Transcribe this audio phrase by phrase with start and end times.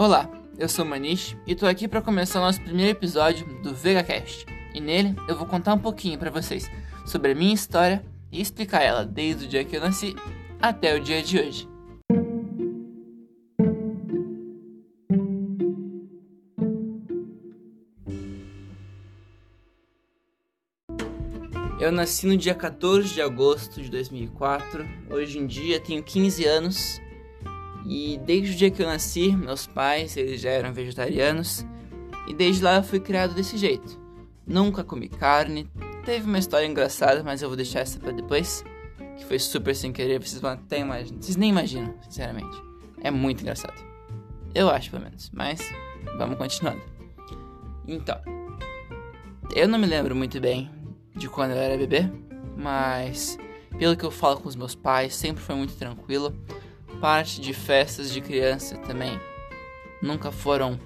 [0.00, 4.46] Olá, eu sou Manish e tô aqui para começar o nosso primeiro episódio do VegaCast.
[4.72, 6.70] E nele eu vou contar um pouquinho para vocês
[7.04, 8.02] sobre a minha história
[8.32, 10.16] e explicar ela desde o dia que eu nasci
[10.58, 11.68] até o dia de hoje.
[21.78, 24.82] Eu nasci no dia 14 de agosto de 2004.
[25.10, 27.02] Hoje em dia tenho 15 anos.
[27.90, 31.66] E desde o dia que eu nasci, meus pais, eles já eram vegetarianos.
[32.28, 34.00] E desde lá eu fui criado desse jeito.
[34.46, 35.68] Nunca comi carne.
[36.04, 38.64] Teve uma história engraçada, mas eu vou deixar essa para depois.
[39.16, 41.20] Que foi super sem querer, vocês vão até imaginar.
[41.20, 42.56] Vocês nem imaginam, sinceramente.
[43.02, 43.84] É muito engraçado.
[44.54, 45.28] Eu acho, pelo menos.
[45.34, 45.60] Mas
[46.16, 46.80] vamos continuando.
[47.88, 48.20] Então,
[49.52, 50.70] eu não me lembro muito bem
[51.16, 52.08] de quando eu era bebê,
[52.56, 53.36] mas
[53.76, 56.32] pelo que eu falo com os meus pais, sempre foi muito tranquilo.
[57.00, 59.18] Parte de festas de criança também
[60.02, 60.78] nunca foram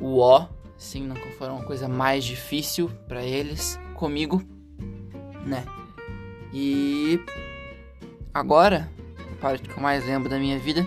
[0.00, 4.42] o ó, sim, nunca foram uma coisa mais difícil para eles comigo,
[5.46, 5.64] né?
[6.52, 7.18] E
[8.32, 8.90] agora,
[9.32, 10.86] a parte que eu mais lembro da minha vida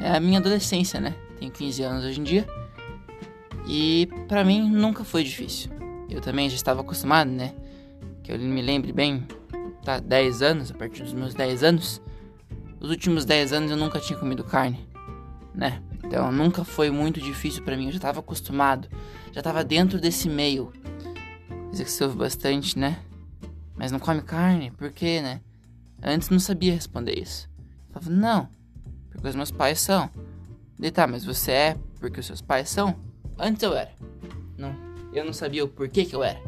[0.00, 1.14] é a minha adolescência, né?
[1.38, 2.46] Tenho 15 anos hoje em dia.
[3.66, 5.70] E para mim nunca foi difícil.
[6.08, 7.54] Eu também já estava acostumado, né?
[8.22, 9.26] que eu me lembre bem,
[9.84, 12.00] tá, 10 anos, a partir dos meus 10 anos,
[12.80, 14.88] os últimos 10 anos eu nunca tinha comido carne,
[15.54, 15.82] né?
[16.02, 18.88] Então nunca foi muito difícil para mim, eu já estava acostumado,
[19.32, 20.72] já estava dentro desse meio.
[21.68, 22.98] Coisa que ouve bastante, né?
[23.76, 25.40] Mas não come carne, por quê, né?
[26.02, 27.48] Antes não sabia responder isso.
[27.94, 28.48] Eu falava, não,
[29.10, 30.10] porque os meus pais são.
[30.80, 32.96] E tá, mas você é porque os seus pais são?
[33.38, 33.92] Antes eu era.
[34.56, 34.74] Não,
[35.12, 36.40] eu não sabia o porquê que eu era.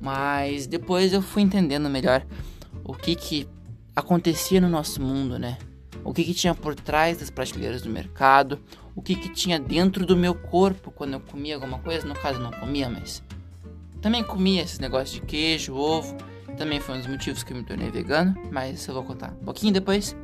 [0.00, 2.24] Mas depois eu fui entendendo melhor
[2.84, 3.48] o que que
[3.94, 5.58] acontecia no nosso mundo, né?
[6.04, 8.60] O que que tinha por trás das prateleiras do mercado,
[8.94, 12.40] o que que tinha dentro do meu corpo quando eu comia alguma coisa, no caso
[12.40, 13.22] não comia, mas
[14.02, 16.16] também comia esses negócios de queijo, ovo,
[16.58, 19.32] também foi um dos motivos que eu me tornei vegano, mas isso eu vou contar
[19.40, 20.14] um pouquinho depois.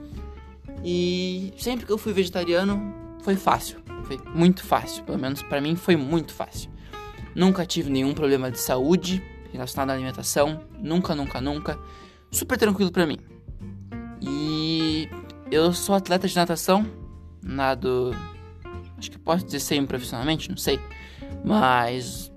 [0.85, 5.77] E sempre que eu fui vegetariano foi fácil, foi muito fácil, pelo menos para mim
[5.77, 6.71] foi muito fácil.
[7.35, 9.23] Nunca tive nenhum problema de saúde,
[9.53, 10.61] relacionado à alimentação.
[10.79, 11.79] Nunca, nunca, nunca.
[12.31, 13.19] Super tranquilo para mim.
[15.51, 16.87] Eu sou atleta de natação.
[17.43, 18.15] Nado.
[18.97, 20.79] Acho que posso dizer semi-profissionalmente, não sei.
[21.45, 22.31] Mas.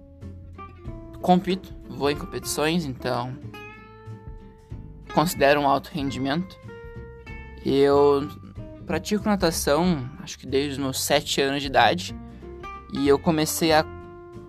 [1.21, 3.37] Compito, vou em competições, então.
[5.13, 6.57] Considero um alto rendimento.
[7.63, 8.27] Eu
[8.87, 12.15] pratico natação, acho que desde os meus 7 anos de idade.
[12.93, 13.85] E eu comecei a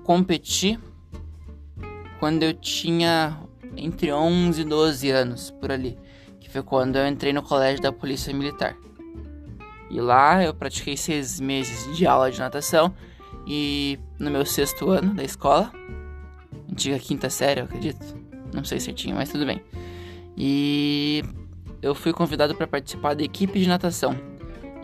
[0.02, 0.81] competir
[2.19, 3.38] quando eu tinha
[3.76, 5.98] entre 11 e 12 anos, por ali,
[6.54, 8.76] foi quando eu entrei no colégio da Polícia Militar.
[9.91, 12.94] E lá eu pratiquei seis meses de aula de natação
[13.44, 15.72] e no meu sexto ano da escola,
[16.70, 18.16] antiga quinta série, eu acredito,
[18.53, 19.60] não sei certinho, mas tudo bem.
[20.37, 21.25] E
[21.82, 24.16] eu fui convidado para participar da equipe de natação.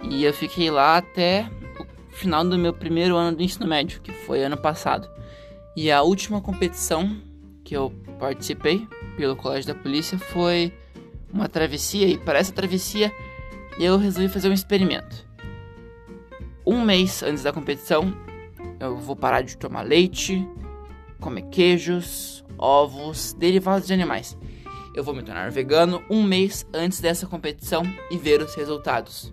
[0.02, 1.48] E eu fiquei lá até
[1.78, 5.08] o final do meu primeiro ano do ensino médio, que foi ano passado.
[5.76, 7.16] E a última competição
[7.62, 10.72] que eu participei pelo Colégio da Polícia foi
[11.32, 13.12] uma travessia e para essa travessia
[13.78, 15.28] eu resolvi fazer um experimento.
[16.66, 18.14] Um mês antes da competição,
[18.78, 20.46] eu vou parar de tomar leite,
[21.20, 24.36] comer queijos, ovos, derivados de animais.
[24.94, 29.32] Eu vou me tornar vegano um mês antes dessa competição e ver os resultados.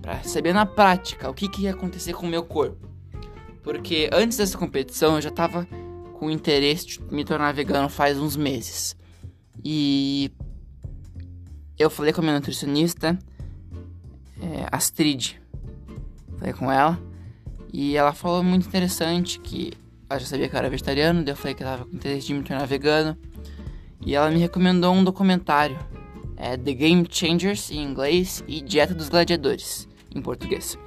[0.00, 2.88] Para saber na prática o que, que ia acontecer com o meu corpo.
[3.62, 5.66] Porque antes dessa competição eu já estava
[6.14, 8.96] com interesse de me tornar vegano faz uns meses.
[9.64, 10.30] E
[11.78, 13.18] eu falei com a minha nutricionista,
[14.40, 15.40] é, Astrid.
[16.38, 17.00] Falei com ela.
[17.72, 19.72] E ela falou muito interessante que
[20.08, 22.26] ela já sabia que eu era vegetariano, daí eu falei que ela tava com interesse
[22.26, 23.16] de me tornar vegano.
[24.04, 25.78] E ela me recomendou um documentário.
[26.36, 30.78] É The Game Changers em inglês e Dieta dos Gladiadores em português.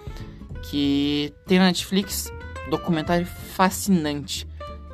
[0.70, 2.32] Que tem na Netflix.
[2.70, 4.46] Documentário fascinante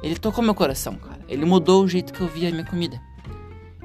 [0.03, 1.21] ele tocou meu coração, cara.
[1.29, 3.01] Ele mudou o jeito que eu via a minha comida.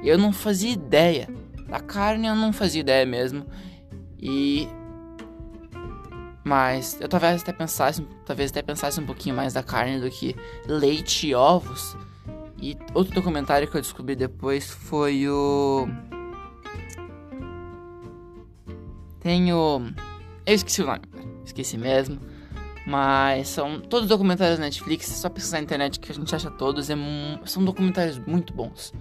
[0.03, 1.29] Eu não fazia ideia.
[1.69, 3.47] Da carne eu não fazia ideia mesmo.
[4.19, 4.67] E.
[6.43, 8.03] Mas eu talvez até pensasse.
[8.25, 10.35] Talvez até pensasse um pouquinho mais da carne do que
[10.67, 11.97] leite e ovos.
[12.61, 15.87] E outro documentário que eu descobri depois foi o.
[19.21, 19.83] Tem o.
[20.47, 21.03] Eu esqueci o nome,
[21.45, 22.19] esqueci mesmo.
[22.87, 26.51] Mas são todos documentários da Netflix, é só pesquisar na internet que a gente acha
[26.51, 26.89] todos.
[26.89, 26.95] É,
[27.45, 28.95] são documentários muito bons.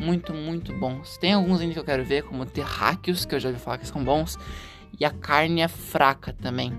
[0.00, 1.18] Muito, muito bons.
[1.18, 3.86] Tem alguns ainda que eu quero ver, como Terráqueos, que eu já ouvi falar que
[3.86, 4.38] são bons.
[4.98, 6.72] E a carne é fraca também.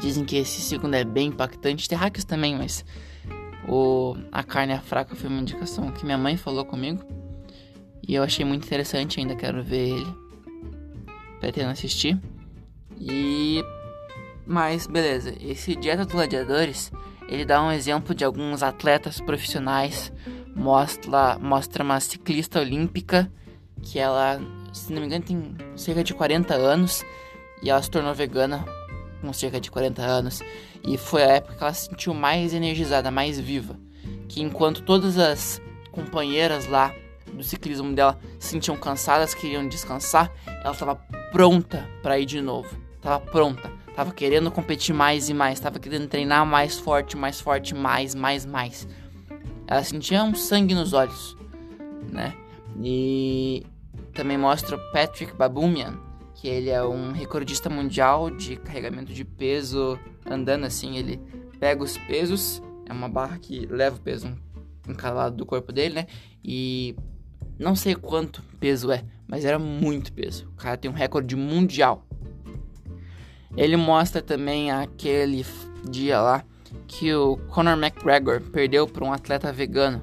[0.00, 1.88] Dizem que esse segundo é bem impactante.
[1.88, 2.84] Terráqueos também, mas
[3.68, 7.02] o A Carne é Fraca foi uma indicação que minha mãe falou comigo.
[8.06, 10.16] E eu achei muito interessante, ainda quero ver ele.
[11.40, 12.20] Pretendo assistir.
[12.98, 13.62] E.
[14.46, 15.34] Mas, beleza.
[15.40, 16.92] Esse Dieta dos Gladiadores
[17.28, 20.12] ele dá um exemplo de alguns atletas profissionais.
[20.54, 23.30] Mostra, mostra uma ciclista olímpica
[23.82, 24.40] que ela,
[24.72, 27.04] se não me engano, tem cerca de 40 anos
[27.62, 28.64] e ela se tornou vegana
[29.20, 30.42] com cerca de 40 anos.
[30.86, 33.78] E foi a época que ela se sentiu mais energizada, mais viva.
[34.28, 35.60] Que enquanto todas as
[35.90, 36.94] companheiras lá
[37.32, 40.96] do ciclismo dela se sentiam cansadas, queriam descansar, ela estava
[41.32, 42.68] pronta para ir de novo.
[43.00, 47.74] Tava pronta, tava querendo competir mais e mais, tava querendo treinar mais forte, mais forte,
[47.74, 48.88] mais, mais, mais.
[49.66, 51.36] Ela sentia um sangue nos olhos,
[52.10, 52.34] né?
[52.82, 53.64] E
[54.12, 55.98] também mostra o Patrick Babumian,
[56.34, 61.20] que ele é um recordista mundial de carregamento de peso andando assim, ele
[61.58, 64.36] pega os pesos, é uma barra que leva o peso
[64.88, 66.06] em cada lado do corpo dele, né?
[66.44, 66.94] E
[67.58, 70.46] não sei quanto peso é, mas era muito peso.
[70.52, 72.06] O cara tem um recorde mundial.
[73.56, 75.46] Ele mostra também aquele
[75.88, 76.44] dia lá
[76.86, 80.02] que o Conor McGregor perdeu para um atleta vegano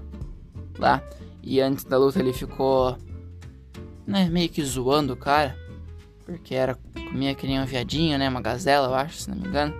[0.77, 1.01] lá.
[1.43, 2.97] E antes da luta ele ficou
[4.05, 5.57] né, meio que zoando o cara.
[6.25, 6.77] Porque era
[7.11, 8.29] comia que nem um viadinho, né?
[8.29, 9.73] Uma gazela, eu acho, se não me engano.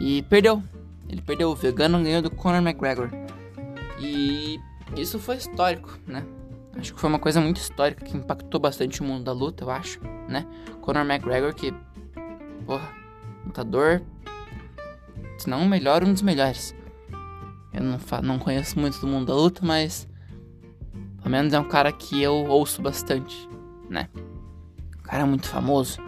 [0.00, 0.62] E perdeu.
[1.08, 1.50] Ele perdeu.
[1.50, 3.10] O vegano ganhou do Conor McGregor.
[4.00, 4.60] E
[4.96, 6.24] isso foi histórico, né?
[6.76, 9.70] Acho que foi uma coisa muito histórica que impactou bastante o mundo da luta, eu
[9.70, 10.46] acho, né?
[10.80, 11.74] Conor McGregor, que,
[12.64, 12.88] porra,
[13.44, 14.00] lutador,
[15.38, 16.74] se não o melhor, um dos melhores.
[17.72, 20.08] Eu não, não conheço muito do mundo da luta, mas
[21.18, 23.48] pelo menos é um cara que eu ouço bastante,
[23.88, 24.08] né?
[24.98, 25.98] Um cara muito famoso.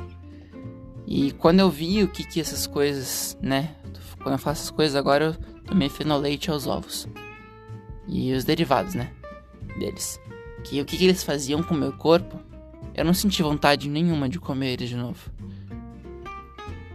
[1.06, 3.74] E quando eu vi o que que essas coisas, né?
[4.22, 5.34] Quando eu faço essas coisas agora, eu
[5.64, 7.08] tomei fenolete aos ovos.
[8.06, 9.10] E os derivados, né?
[9.78, 10.20] Deles
[10.62, 12.38] que o que, que eles faziam com o meu corpo,
[12.94, 15.30] eu não senti vontade nenhuma de comer eles de novo.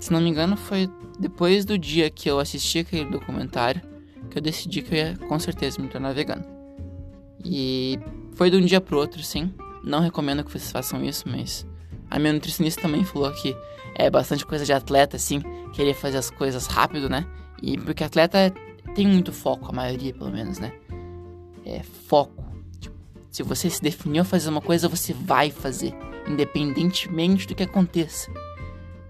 [0.05, 0.87] Se não me engano, foi
[1.17, 3.81] depois do dia que eu assisti aquele documentário
[4.29, 6.45] que eu decidi que eu ia com certeza me tornar vegano.
[7.43, 7.97] E
[8.35, 9.51] foi de um dia pro outro, sim.
[9.83, 11.65] Não recomendo que vocês façam isso, mas
[12.07, 13.57] a minha nutricionista também falou que
[13.95, 15.41] é bastante coisa de atleta, assim,
[15.73, 17.25] querer fazer as coisas rápido, né?
[17.59, 18.53] E porque atleta
[18.93, 20.71] tem muito foco, a maioria pelo menos, né?
[21.65, 22.45] É foco.
[23.31, 25.95] Se você se definiu a fazer uma coisa, você vai fazer,
[26.27, 28.31] independentemente do que aconteça.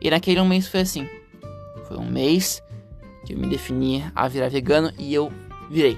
[0.06, 1.10] E naquele mês foi assim.
[1.88, 2.62] Foi um mês
[3.26, 5.34] que eu me defini a virar vegano e eu
[5.68, 5.98] virei.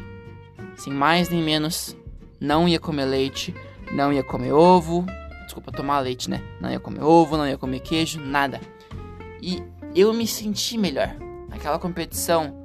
[0.78, 1.94] Sem mais nem menos,
[2.40, 3.54] não ia comer leite,
[3.92, 5.06] não ia comer ovo,
[5.44, 6.42] desculpa, tomar leite, né?
[6.62, 8.62] Não ia comer ovo, não ia comer queijo, nada.
[9.42, 9.62] E
[9.94, 11.14] eu me senti melhor.
[11.50, 12.56] Naquela competição,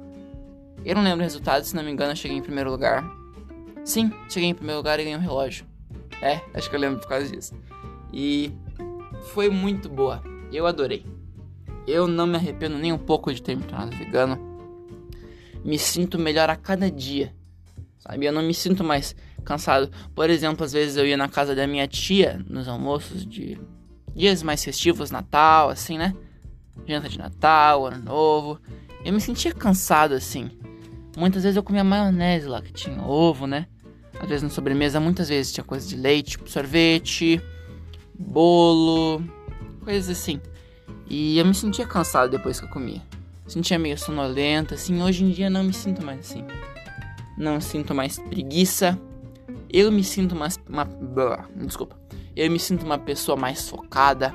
[0.85, 3.03] eu não lembro o resultado, se não me engano, eu cheguei em primeiro lugar.
[3.83, 5.65] Sim, cheguei em primeiro lugar e ganhei um relógio.
[6.21, 7.53] É, acho que eu lembro por causa disso.
[8.13, 8.49] E
[9.33, 10.23] foi muito boa.
[10.49, 11.05] Eu adorei.
[11.87, 14.37] Eu não me arrependo nem um pouco de ter me tornado vegano.
[15.63, 17.33] Me sinto melhor a cada dia.
[17.99, 18.25] Sabe?
[18.25, 19.91] Eu não me sinto mais cansado.
[20.13, 23.59] Por exemplo, às vezes eu ia na casa da minha tia nos almoços de
[24.15, 26.13] dias mais festivos, Natal, assim, né?
[26.87, 28.59] Janta de Natal, Ano Novo.
[29.03, 30.49] Eu me sentia cansado assim.
[31.17, 33.67] Muitas vezes eu comia maionese lá, que tinha ovo, né?
[34.19, 37.41] Às vezes na sobremesa, muitas vezes tinha coisa de leite, tipo sorvete,
[38.17, 39.23] bolo,
[39.83, 40.39] coisas assim.
[41.07, 43.01] E eu me sentia cansado depois que eu comia.
[43.47, 45.01] Sentia meio sonolento, assim.
[45.01, 46.45] Hoje em dia não me sinto mais assim.
[47.37, 48.99] Não sinto mais preguiça.
[49.69, 50.59] Eu me sinto mais.
[50.67, 50.87] Uma,
[51.55, 51.97] desculpa.
[52.35, 54.33] Eu me sinto uma pessoa mais focada.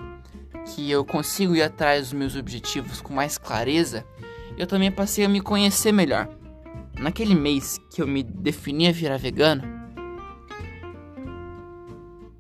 [0.74, 4.04] Que eu consigo ir atrás dos meus objetivos com mais clareza.
[4.56, 6.28] Eu também passei a me conhecer melhor
[6.98, 9.62] naquele mês que eu me defini a virar vegano,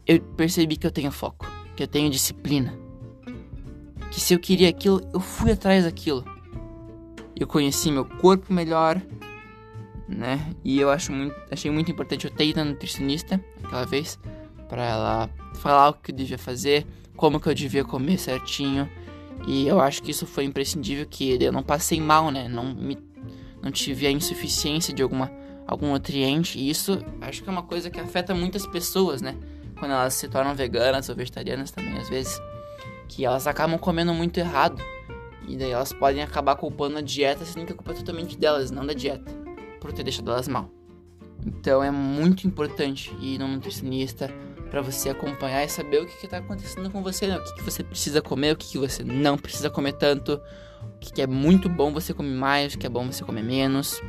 [0.06, 1.46] eu percebi que eu tenho foco,
[1.76, 2.76] que eu tenho disciplina.
[4.10, 6.24] Que se eu queria aquilo, eu fui atrás daquilo.
[7.36, 9.00] Eu conheci meu corpo melhor,
[10.08, 10.52] né?
[10.64, 14.18] E eu acho muito, achei muito importante eu ter ido na nutricionista aquela vez
[14.68, 16.86] para ela falar o que eu devia fazer,
[17.16, 18.88] como que eu devia comer certinho.
[19.46, 22.48] E eu acho que isso foi imprescindível que eu não passei mal, né?
[22.48, 22.98] Não me
[23.62, 25.30] não tive a insuficiência de alguma,
[25.66, 26.58] algum nutriente.
[26.58, 29.36] E isso acho que é uma coisa que afeta muitas pessoas, né?
[29.78, 32.40] Quando elas se tornam veganas ou vegetarianas também, às vezes.
[33.08, 34.82] Que elas acabam comendo muito errado.
[35.46, 38.70] E daí elas podem acabar culpando a dieta, sendo que a culpa é totalmente delas,
[38.70, 39.32] não da dieta.
[39.80, 40.70] Por ter deixado elas mal.
[41.46, 44.30] Então é muito importante ir no nutricionista,
[44.70, 47.36] para você acompanhar e saber o que está acontecendo com você, né?
[47.36, 50.98] o que, que, você precisa comer, o que, que, você não precisa comer tanto, o
[51.00, 54.02] que, que é muito bom você comer mais, o que é bom você comer menos.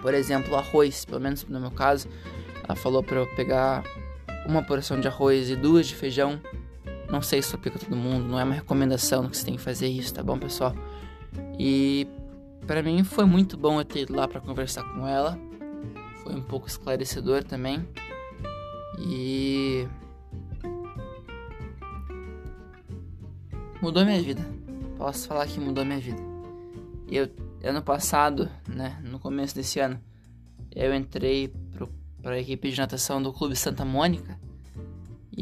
[0.00, 2.08] Por exemplo, arroz, pelo menos no meu caso,
[2.64, 3.82] ela falou para eu pegar
[4.46, 6.40] uma porção de arroz e duas de feijão.
[7.10, 9.88] Não sei se aplica todo mundo, não é uma recomendação que você tem que fazer
[9.88, 10.74] isso, tá bom, pessoal?
[11.58, 12.06] E
[12.66, 15.38] para mim foi muito bom eu ter ido lá para conversar com ela.
[16.22, 17.84] Foi um pouco esclarecedor também.
[18.98, 19.88] E
[23.82, 24.42] mudou minha vida.
[24.96, 26.22] Posso falar que mudou minha vida.
[27.08, 27.28] Eu
[27.62, 30.00] ano passado, né, no começo desse ano,
[30.74, 31.52] eu entrei
[32.22, 34.38] para a equipe de natação do Clube Santa Mônica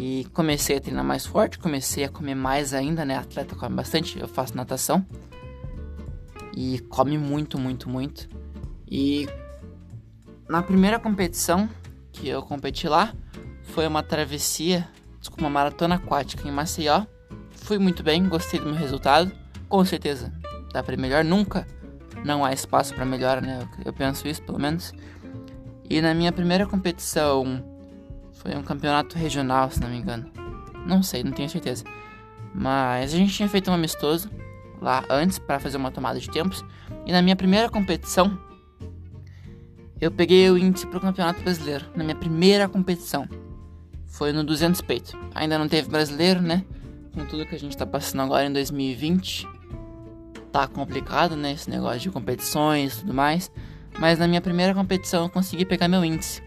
[0.00, 3.16] e comecei a treinar mais forte, comecei a comer mais ainda, né?
[3.16, 5.04] Atleta come bastante, eu faço natação
[6.56, 8.28] e come muito, muito, muito.
[8.88, 9.28] E
[10.48, 11.68] na primeira competição
[12.12, 13.12] que eu competi lá,
[13.64, 14.88] foi uma travessia,
[15.18, 17.04] desculpa, uma maratona aquática em Maceió.
[17.50, 19.32] Fui muito bem, gostei do meu resultado.
[19.68, 20.32] Com certeza,
[20.72, 21.24] dá para melhor.
[21.24, 21.66] Nunca
[22.24, 23.68] não há espaço para melhora, né?
[23.84, 24.92] Eu penso isso, pelo menos.
[25.90, 27.77] E na minha primeira competição,
[28.38, 30.30] foi um campeonato regional, se não me engano.
[30.86, 31.84] Não sei, não tenho certeza.
[32.54, 34.30] Mas a gente tinha feito um amistoso
[34.80, 36.64] lá antes para fazer uma tomada de tempos.
[37.04, 38.38] E na minha primeira competição,
[40.00, 41.84] eu peguei o índice pro campeonato brasileiro.
[41.94, 43.28] Na minha primeira competição.
[44.06, 45.18] Foi no 200 peito.
[45.34, 46.64] Ainda não teve brasileiro, né?
[47.14, 49.46] Com tudo que a gente tá passando agora em 2020.
[50.52, 51.52] Tá complicado, né?
[51.52, 53.50] Esse negócio de competições e tudo mais.
[53.98, 56.42] Mas na minha primeira competição eu consegui pegar meu índice.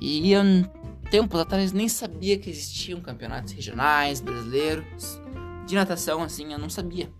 [0.00, 0.42] E eu,
[1.10, 5.20] tempos atrás, nem sabia que existiam campeonatos regionais, brasileiros,
[5.66, 7.10] de natação, assim, eu não sabia.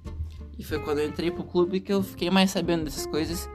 [0.59, 3.49] E foi quando eu entrei pro clube que eu fiquei mais sabendo dessas coisas.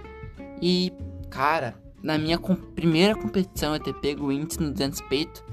[0.61, 0.93] E,
[1.29, 5.43] cara, na minha com primeira competição eu ter pego o índice no 200 peito,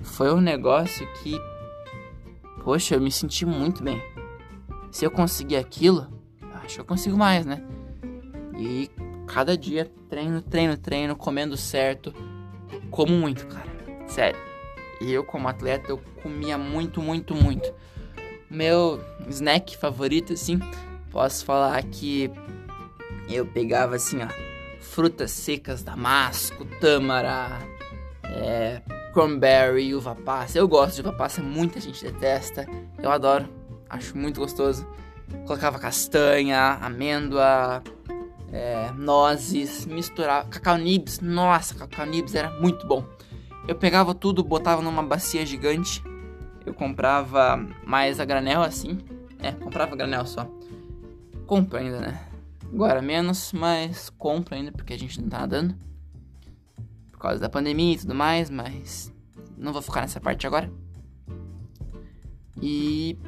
[0.00, 1.36] foi um negócio que,
[2.62, 4.00] poxa, eu me senti muito bem.
[4.90, 6.06] Se eu conseguir aquilo,
[6.64, 7.62] acho que eu consigo mais, né?
[8.58, 8.90] E
[9.26, 12.14] cada dia treino, treino, treino, comendo certo,
[12.90, 13.77] como muito, cara.
[14.08, 14.38] Sério.
[15.00, 17.72] E eu como atleta eu comia muito, muito, muito.
[18.50, 20.58] Meu snack favorito assim,
[21.10, 22.30] posso falar que
[23.28, 24.28] eu pegava assim, ó,
[24.80, 27.58] frutas secas, damasco, tâmara,
[28.24, 28.80] é,
[29.12, 30.58] cranberry, uva passa.
[30.58, 32.66] Eu gosto de uva passa, muita gente detesta.
[33.00, 33.48] Eu adoro,
[33.88, 34.86] acho muito gostoso.
[35.46, 37.82] Colocava castanha, amêndoa,
[38.52, 40.48] é, nozes, misturava.
[40.48, 43.04] Cacau nibs, nossa, cacau nibs era muito bom.
[43.68, 46.02] Eu pegava tudo, botava numa bacia gigante.
[46.64, 48.98] Eu comprava mais a granel assim.
[49.38, 50.50] É, comprava granel só.
[51.46, 52.26] Compro ainda, né?
[52.72, 55.74] Agora menos, mas compro ainda porque a gente não tá nadando
[57.12, 59.12] por causa da pandemia e tudo mais, mas
[59.56, 60.70] não vou focar nessa parte agora.
[62.62, 63.18] E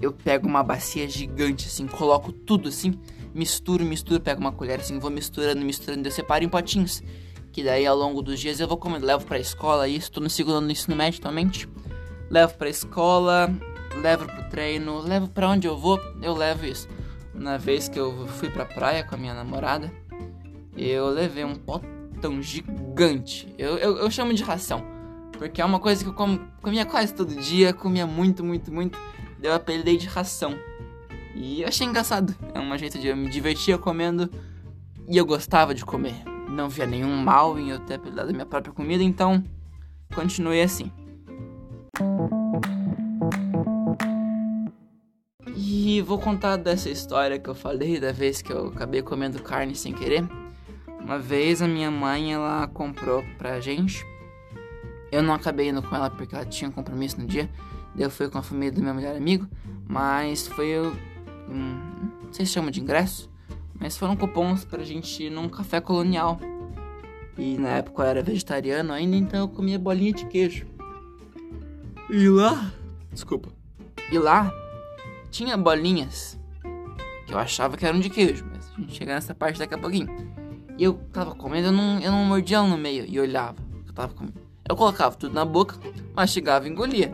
[0.00, 2.94] eu pego uma bacia gigante assim, coloco tudo assim,
[3.34, 7.02] misturo, misturo, pego uma colher assim, vou misturando, misturando, eu separo em potinhos.
[7.52, 10.30] Que daí ao longo dos dias eu vou comendo, levo pra escola isso, tô no
[10.30, 11.68] segundo ano do ensino médio atualmente.
[12.30, 13.54] Levo pra escola,
[14.00, 16.88] levo pro treino, levo pra onde eu vou, eu levo isso.
[17.34, 19.92] Na vez que eu fui pra praia com a minha namorada,
[20.76, 21.86] eu levei um pote
[22.22, 23.52] tão gigante.
[23.58, 24.82] Eu, eu, eu, chamo de ração.
[25.32, 28.98] Porque é uma coisa que eu como, comia quase todo dia, comia muito, muito, muito.
[29.42, 30.56] Eu apelidei de ração.
[31.34, 32.34] E eu achei engraçado.
[32.54, 34.30] É um jeito de eu me divertir comendo
[35.08, 36.31] e eu gostava de comer.
[36.52, 39.42] Não via nenhum mal em eu ter apelidado a minha própria comida, então
[40.14, 40.92] continuei assim.
[45.56, 49.74] E vou contar dessa história que eu falei da vez que eu acabei comendo carne
[49.74, 50.28] sem querer.
[51.00, 54.04] Uma vez a minha mãe ela comprou pra gente.
[55.10, 57.48] Eu não acabei indo com ela porque ela tinha compromisso no dia.
[57.96, 59.48] Eu fui com a família do meu melhor amigo.
[59.88, 60.78] Mas foi.
[61.48, 63.31] Hum, não sei se chama de ingresso.
[63.82, 66.38] Mas foram cupons pra gente ir num café colonial.
[67.36, 70.66] E na época eu era vegetariano ainda, então eu comia bolinha de queijo.
[72.08, 72.70] E lá.
[73.10, 73.48] Desculpa.
[74.10, 74.52] E lá
[75.32, 76.38] tinha bolinhas
[77.26, 79.78] que eu achava que eram de queijo, mas a gente chega nessa parte daqui a
[79.78, 80.32] pouquinho.
[80.78, 83.56] E eu tava comendo, eu não, eu não mordia no meio e olhava.
[83.84, 84.40] Eu tava comendo.
[84.68, 85.74] Eu colocava tudo na boca,
[86.14, 87.12] mastigava e engolia.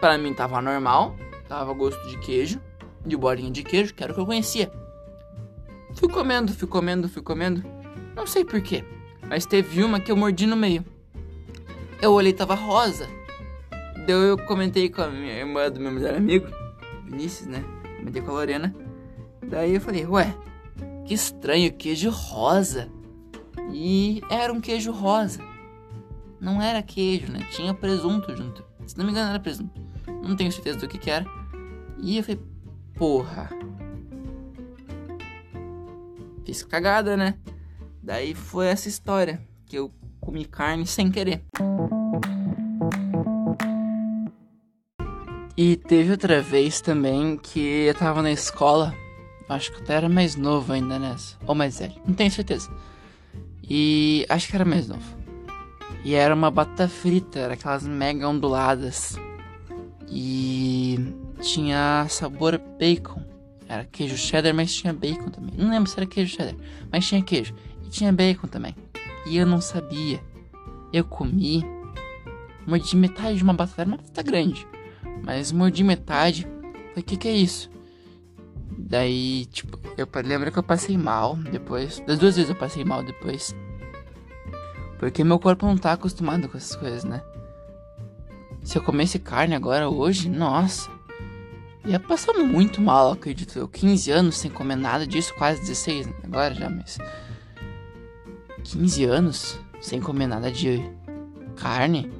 [0.00, 1.14] Para mim tava normal,
[1.48, 2.60] tava gosto de queijo,
[3.06, 4.72] de bolinha de queijo, que era o que eu conhecia.
[5.98, 7.64] Fui comendo, fui comendo, fui comendo.
[8.14, 8.84] Não sei porquê,
[9.28, 10.84] mas teve uma que eu mordi no meio.
[12.00, 13.08] Eu olhei tava rosa.
[14.06, 16.46] Daí eu comentei com a minha irmã do meu melhor amigo,
[17.04, 17.64] Vinícius, né?
[17.98, 18.72] Comentei com a Lorena.
[19.44, 20.32] Daí eu falei, ué,
[21.04, 22.88] que estranho, queijo rosa.
[23.72, 25.40] E era um queijo rosa.
[26.40, 27.44] Não era queijo, né?
[27.50, 28.64] Tinha presunto junto.
[28.86, 29.82] Se não me engano, era presunto.
[30.06, 31.26] Não tenho certeza do que, que era.
[31.98, 32.40] E eu falei,
[32.94, 33.50] porra.
[36.48, 37.34] Fiz cagada, né?
[38.02, 39.38] Daí foi essa história.
[39.66, 41.42] Que eu comi carne sem querer.
[45.54, 48.94] E teve outra vez também que eu tava na escola.
[49.46, 51.36] Acho que eu até era mais novo ainda nessa.
[51.46, 52.00] Ou mais velho.
[52.06, 52.70] Não tenho certeza.
[53.62, 55.18] E acho que era mais novo.
[56.02, 59.18] E era uma batata frita, era aquelas mega onduladas.
[60.08, 61.12] E
[61.42, 63.27] tinha sabor bacon.
[63.68, 65.54] Era queijo cheddar, mas tinha bacon também.
[65.56, 66.56] Não lembro se era queijo cheddar,
[66.90, 67.54] mas tinha queijo.
[67.84, 68.74] E tinha bacon também.
[69.26, 70.20] E eu não sabia.
[70.90, 71.62] Eu comi.
[72.66, 73.82] Mordi metade de uma batata.
[73.82, 74.66] Era uma batata grande.
[75.22, 76.44] Mas mordi metade.
[76.44, 77.70] Falei, o que, que é isso?
[78.78, 82.00] Daí, tipo, eu lembro que eu passei mal depois.
[82.06, 83.54] Das duas vezes eu passei mal depois.
[84.98, 87.22] Porque meu corpo não tá acostumado com essas coisas, né?
[88.62, 90.90] Se eu comesse carne agora, hoje, nossa.
[91.88, 93.66] Ia passar muito mal, acredito eu.
[93.66, 96.12] 15 anos sem comer nada disso, quase 16 né?
[96.22, 96.98] agora já, mas.
[98.62, 100.82] 15 anos sem comer nada de
[101.56, 102.12] carne.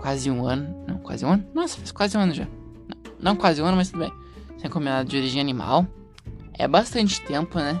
[0.00, 0.84] Quase um ano.
[0.86, 1.46] Não, quase um ano?
[1.54, 2.44] Nossa, faz quase um ano já.
[2.44, 4.28] Não, não quase um ano, mas tudo bem
[4.58, 5.86] sem comer nada de origem animal.
[6.52, 7.80] É bastante tempo, né?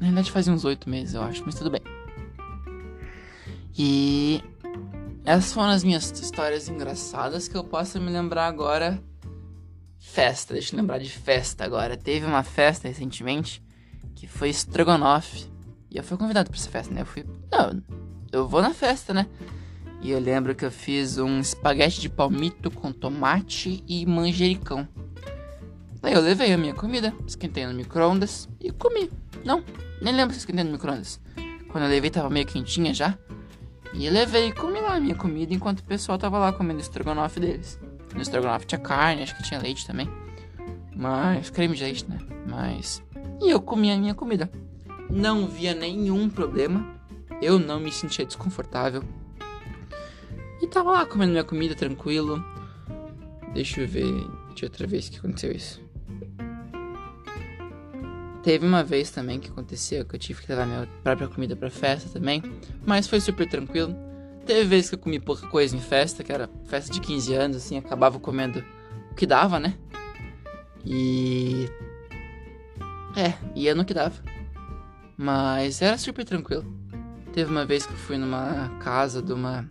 [0.00, 1.82] Na verdade fazia uns oito meses, eu acho, mas tudo bem.
[3.78, 4.42] E
[5.24, 9.00] essas foram as minhas histórias engraçadas que eu posso me lembrar agora.
[10.12, 11.96] Festa, deixa eu lembrar de festa agora.
[11.96, 13.62] Teve uma festa recentemente
[14.16, 15.48] que foi Strogonoff.
[15.88, 17.02] E eu fui convidado para essa festa, né?
[17.02, 17.24] Eu fui.
[17.50, 17.80] Não,
[18.32, 19.28] eu vou na festa, né?
[20.02, 24.86] E eu lembro que eu fiz um espaguete de palmito com tomate e manjericão.
[26.02, 29.12] Daí eu levei a minha comida, esquentei no micro-ondas e comi.
[29.44, 29.62] Não,
[30.02, 31.20] nem lembro se esquentei no micro-ondas.
[31.68, 33.16] Quando eu levei tava meio quentinha já.
[33.94, 36.80] E eu levei e comi lá a minha comida enquanto o pessoal tava lá comendo
[36.80, 37.78] estrogonofe deles.
[38.14, 40.08] No estrogonofe tinha carne, acho que tinha leite também.
[40.94, 42.18] Mas, creme de leite, né?
[42.46, 43.02] Mas.
[43.40, 44.50] E eu comi a minha comida.
[45.08, 46.86] Não via nenhum problema.
[47.40, 49.02] Eu não me sentia desconfortável.
[50.60, 52.44] E tava lá comendo minha comida tranquilo.
[53.54, 54.04] Deixa eu ver
[54.54, 55.82] de outra vez que aconteceu isso.
[58.42, 61.70] Teve uma vez também que aconteceu que eu tive que levar minha própria comida pra
[61.70, 62.42] festa também,
[62.86, 63.94] mas foi super tranquilo.
[64.50, 67.56] Teve vezes que eu comi pouca coisa em festa, que era festa de 15 anos,
[67.58, 68.64] assim, acabava comendo
[69.12, 69.74] o que dava, né?
[70.84, 71.70] E.
[73.16, 74.20] É, ia no que dava.
[75.16, 76.64] Mas era super tranquilo.
[77.32, 79.70] Teve uma vez que eu fui numa casa de uma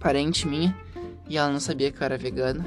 [0.00, 0.74] parente minha
[1.28, 2.64] e ela não sabia que eu era vegana.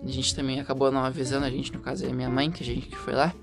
[0.00, 2.66] A gente também acabou não avisando, a gente, no caso, é minha mãe, que a
[2.66, 3.34] gente que foi lá.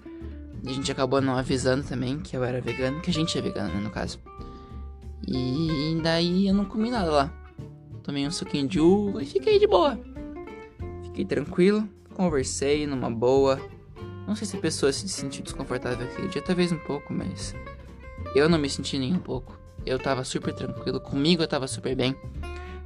[0.66, 3.74] A gente acabou não avisando também que eu era vegano, que a gente é vegano,
[3.74, 4.18] né, no caso.
[5.28, 7.34] E daí eu não comi nada lá.
[8.04, 9.98] Tomei um suquinho de uva e fiquei de boa.
[11.04, 13.60] Fiquei tranquilo, conversei numa boa.
[14.28, 17.56] Não sei se a pessoa se sentiu desconfortável aquele dia, talvez um pouco, mas
[18.36, 19.58] eu não me senti nem um pouco.
[19.86, 22.16] Eu tava super tranquilo, comigo eu tava super bem.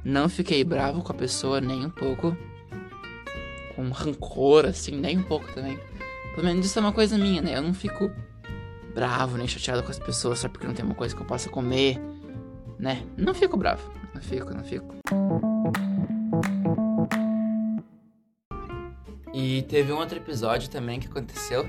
[0.04, 2.36] Não fiquei bravo com a pessoa nem um pouco.
[3.74, 5.78] Com rancor, assim, nem um pouco também.
[6.34, 7.56] Pelo menos isso é uma coisa minha, né?
[7.56, 8.10] Eu não fico
[8.94, 11.48] bravo nem chateado com as pessoas só porque não tem uma coisa que eu possa
[11.48, 12.00] comer,
[12.78, 13.04] né?
[13.16, 13.92] Não fico bravo.
[14.14, 14.94] Não fico, não fico.
[19.32, 21.68] E teve um outro episódio também que aconteceu.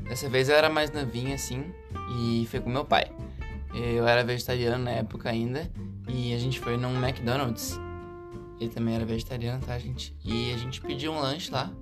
[0.00, 1.72] Dessa vez eu era mais novinha assim
[2.16, 3.10] e foi com meu pai.
[3.74, 5.70] Eu era vegetariano na época ainda
[6.08, 7.78] e a gente foi num McDonald's.
[8.60, 10.14] Ele também era vegetariano, tá, gente?
[10.24, 11.72] E a gente pediu um lanche lá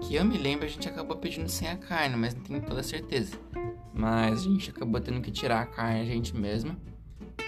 [0.00, 2.82] que eu me lembro, a gente acabou pedindo sem a carne, mas não tenho toda
[2.82, 3.36] certeza.
[3.92, 6.76] Mas a gente acabou tendo que tirar a carne a gente mesmo.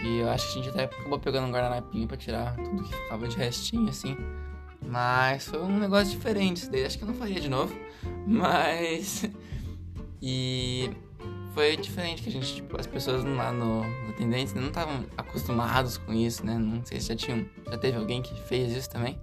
[0.03, 2.95] E eu acho que a gente até acabou pegando um guardanapinho pra tirar tudo que
[2.95, 4.17] ficava de restinho, assim.
[4.85, 7.75] Mas foi um negócio diferente, isso daí acho que eu não faria de novo.
[8.27, 9.31] Mas.
[10.21, 10.91] e
[11.55, 15.99] foi diferente que a gente, tipo, as pessoas lá no, no atendente não estavam acostumados
[15.99, 16.59] com isso, né?
[16.59, 17.47] Não sei se já tinham.
[17.71, 19.19] Já teve alguém que fez isso também.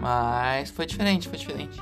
[0.00, 1.80] Mas foi diferente, foi diferente.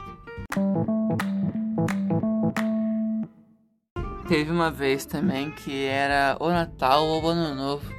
[4.28, 7.93] Teve uma vez também que era o Natal ou o Ano Novo.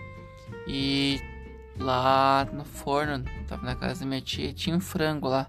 [0.67, 1.21] E
[1.79, 5.47] lá no forno, tava na casa da minha tia, tinha um frango lá.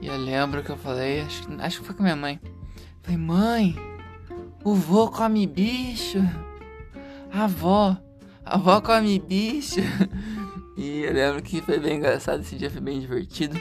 [0.00, 2.40] E eu lembro que eu falei, acho, acho que foi com minha mãe.
[3.02, 3.76] Falei, mãe,
[4.64, 6.18] o vô come bicho.
[7.32, 7.96] A avó,
[8.44, 9.80] a avó come bicho.
[10.76, 13.58] E eu lembro que foi bem engraçado, esse dia foi bem divertido.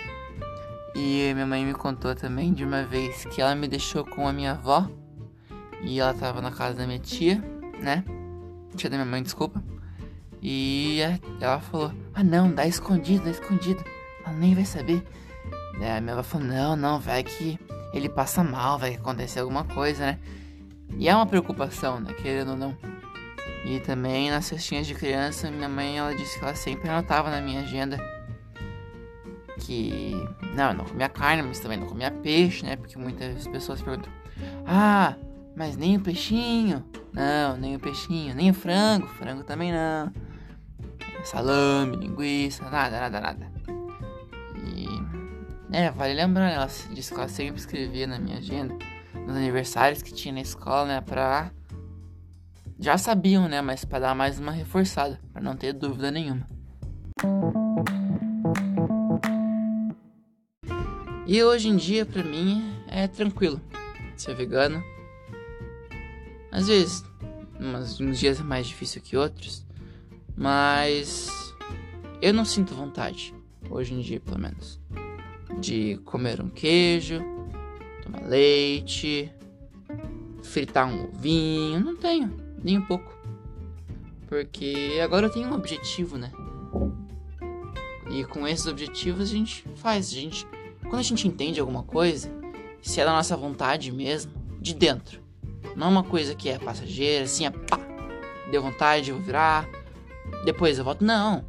[0.93, 4.34] E minha mãe me contou também de uma vez que ela me deixou com a
[4.34, 4.89] minha avó
[5.82, 7.41] e ela tava na casa da minha tia,
[7.82, 8.04] né?
[8.75, 9.63] Tia da minha mãe, desculpa.
[10.47, 10.99] E
[11.41, 13.84] ela falou: Ah, não, dá escondido, dá escondido.
[14.38, 15.03] nem vai saber.
[15.81, 17.60] É, a minha avó falou, não, não, vai que
[17.91, 20.19] ele passa mal, vai acontecer alguma coisa, né?
[20.99, 22.13] E é uma preocupação, né?
[22.13, 22.77] Querendo ou não.
[23.65, 27.41] E também nas festinhas de criança, minha mãe, ela disse que ela sempre anotava na
[27.41, 27.97] minha agenda
[29.62, 30.12] que...
[30.53, 32.75] Não, eu não comia carne, mas também não comia peixe, né?
[32.75, 34.13] Porque muitas pessoas perguntam...
[34.63, 35.15] Ah,
[35.55, 36.86] mas nem o peixinho?
[37.12, 40.24] Não, nem o peixinho, nem o frango, frango também não.
[41.25, 43.51] Salame, linguiça, nada, nada, nada.
[44.63, 44.88] E.
[45.75, 48.73] É, vale lembrar, ela disse que ela sempre escrevia na minha agenda,
[49.13, 51.51] nos aniversários que tinha na escola, né, pra.
[52.79, 56.47] Já sabiam, né, mas para dar mais uma reforçada, para não ter dúvida nenhuma.
[61.25, 63.59] E hoje em dia, pra mim, é tranquilo
[64.15, 64.81] ser vegano
[66.55, 67.03] às vezes,
[67.99, 69.64] uns dias é mais difícil que outros,
[70.36, 71.56] mas
[72.21, 73.34] eu não sinto vontade,
[73.69, 74.80] hoje em dia pelo menos,
[75.60, 77.21] de comer um queijo,
[78.04, 79.32] tomar leite,
[80.43, 82.32] fritar um ovinho, não tenho,
[82.63, 83.13] nem um pouco.
[84.28, 86.32] Porque agora eu tenho um objetivo, né?
[88.10, 90.48] E com esses objetivos a gente faz, a gente,
[90.82, 92.32] quando a gente entende alguma coisa,
[92.82, 95.21] se é da nossa vontade mesmo, de dentro,
[95.76, 97.80] não é uma coisa que é passageira, assim, é pá,
[98.52, 99.67] deu vontade, eu vou virar,
[100.43, 101.04] depois eu volto.
[101.04, 101.45] Não.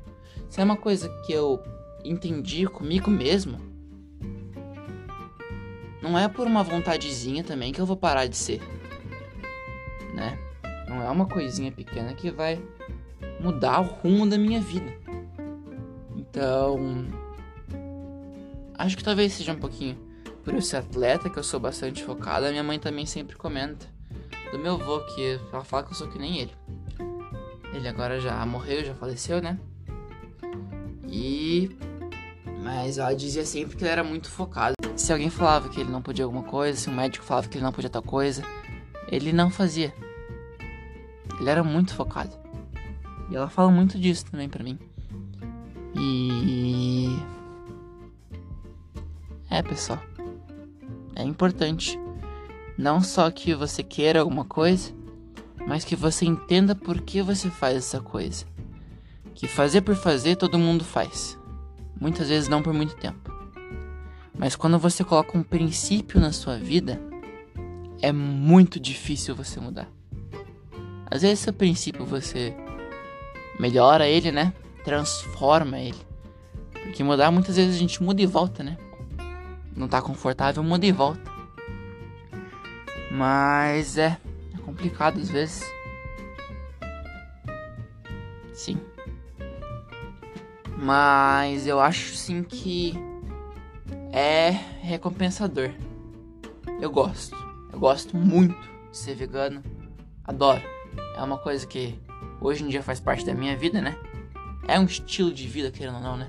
[0.49, 1.62] Isso é uma coisa que eu
[2.05, 3.61] entendi comigo mesmo.
[6.01, 8.61] Não é por uma vontadezinha também que eu vou parar de ser.
[10.14, 10.38] Né?
[10.88, 12.62] Não é uma coisinha pequena que vai
[13.40, 14.94] mudar o rumo da minha vida.
[16.16, 17.07] Então,
[18.79, 19.99] acho que talvez seja um pouquinho
[20.44, 22.46] por eu ser atleta, que eu sou bastante focado.
[22.46, 23.87] A minha mãe também sempre comenta
[24.53, 26.53] do meu avô, que ela fala que eu sou que nem ele.
[27.76, 29.58] Ele agora já morreu, já faleceu, né?
[31.06, 31.76] E.
[32.62, 34.74] Mas ela dizia sempre que ele era muito focado.
[34.96, 37.64] Se alguém falava que ele não podia alguma coisa, se um médico falava que ele
[37.64, 38.42] não podia tal coisa,
[39.12, 39.94] ele não fazia.
[41.38, 42.34] Ele era muito focado.
[43.30, 44.78] E ela fala muito disso também pra mim.
[45.94, 47.14] E.
[49.50, 50.00] É, pessoal.
[51.14, 51.98] É importante
[52.78, 54.95] não só que você queira alguma coisa,
[55.66, 58.44] mas que você entenda por que você faz essa coisa.
[59.35, 61.38] Que fazer por fazer todo mundo faz.
[62.00, 63.35] Muitas vezes não por muito tempo.
[64.38, 67.00] Mas quando você coloca um princípio na sua vida,
[68.00, 69.88] é muito difícil você mudar.
[71.11, 72.55] Às vezes seu princípio você
[73.59, 74.52] melhora ele, né?
[74.85, 76.07] Transforma ele.
[76.72, 78.76] Porque mudar muitas vezes a gente muda e volta, né?
[79.74, 81.31] Não tá confortável, muda e volta.
[83.11, 84.25] Mas é, é
[84.66, 85.62] complicado às vezes.
[88.52, 88.79] Sim.
[90.76, 92.94] Mas eu acho sim que
[94.12, 94.50] é
[94.83, 95.70] recompensador.
[96.81, 97.35] Eu gosto.
[97.72, 98.57] Eu gosto muito
[98.90, 99.62] de ser vegano.
[100.24, 100.62] Adoro.
[101.16, 101.98] É uma coisa que
[102.40, 103.96] hoje em dia faz parte da minha vida, né?
[104.68, 106.29] É um estilo de vida, querendo ou não, né?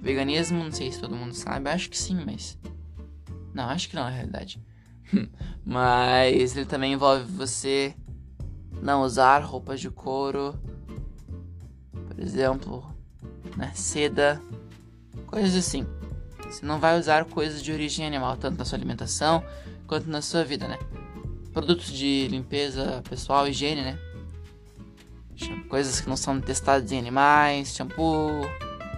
[0.00, 2.58] Veganismo, não sei se todo mundo sabe, acho que sim, mas.
[3.54, 4.60] Não, acho que não, na realidade.
[5.64, 7.94] Mas ele também envolve você
[8.82, 10.54] não usar roupas de couro,
[11.92, 12.84] por exemplo,
[13.56, 14.40] né, seda,
[15.26, 15.86] coisas assim.
[16.46, 19.42] Você não vai usar coisas de origem animal, tanto na sua alimentação
[19.86, 20.78] quanto na sua vida, né?
[21.52, 23.98] Produtos de limpeza pessoal, higiene, né?
[25.68, 28.42] Coisas que não são testadas em animais, shampoo,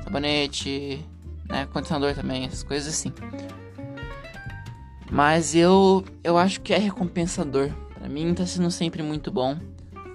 [0.02, 1.04] sabonete,
[1.48, 1.66] né?
[1.72, 3.12] Condicionador também, essas coisas assim.
[5.10, 7.70] Mas eu, eu acho que é recompensador.
[7.94, 9.56] Para mim tá sendo sempre muito bom.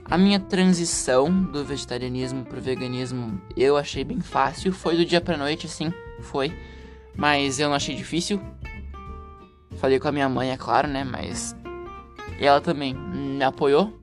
[0.06, 4.74] A minha transição do vegetarianismo pro veganismo eu achei bem fácil.
[4.74, 6.54] Foi do dia pra noite, assim, foi.
[7.16, 8.42] Mas eu não achei difícil.
[9.78, 11.04] Falei com a minha mãe, é claro, né?
[11.04, 11.56] Mas
[12.40, 13.98] ela também me apoiou.